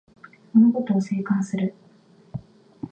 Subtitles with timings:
[0.55, 1.75] 物事を静観する